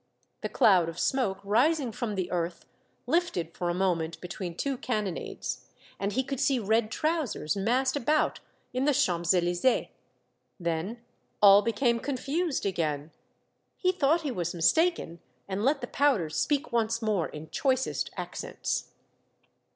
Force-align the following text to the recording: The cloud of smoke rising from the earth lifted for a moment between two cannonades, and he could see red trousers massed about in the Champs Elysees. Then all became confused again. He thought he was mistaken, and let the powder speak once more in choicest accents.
The 0.41 0.49
cloud 0.49 0.89
of 0.89 0.97
smoke 0.99 1.37
rising 1.43 1.91
from 1.91 2.15
the 2.15 2.31
earth 2.31 2.65
lifted 3.05 3.55
for 3.55 3.69
a 3.69 3.75
moment 3.75 4.19
between 4.19 4.57
two 4.57 4.79
cannonades, 4.79 5.67
and 5.99 6.11
he 6.13 6.23
could 6.23 6.39
see 6.39 6.57
red 6.57 6.89
trousers 6.89 7.55
massed 7.55 7.95
about 7.95 8.39
in 8.73 8.85
the 8.85 8.95
Champs 8.95 9.31
Elysees. 9.31 9.89
Then 10.59 11.03
all 11.39 11.61
became 11.61 11.99
confused 11.99 12.65
again. 12.65 13.11
He 13.77 13.91
thought 13.91 14.21
he 14.23 14.31
was 14.31 14.55
mistaken, 14.55 15.19
and 15.47 15.63
let 15.63 15.81
the 15.81 15.85
powder 15.85 16.31
speak 16.31 16.71
once 16.71 17.03
more 17.03 17.29
in 17.29 17.51
choicest 17.51 18.09
accents. 18.17 18.93